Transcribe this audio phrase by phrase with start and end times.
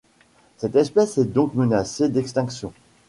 [0.57, 2.73] Cette espèce est donc menacée d'extinction.